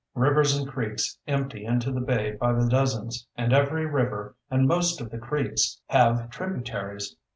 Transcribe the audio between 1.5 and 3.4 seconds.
into the bay by the dozens,